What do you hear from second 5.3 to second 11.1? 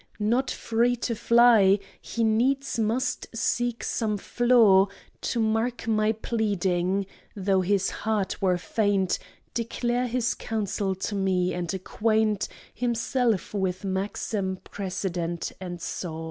mar my pleading, though his heart were faint; Declare his counsel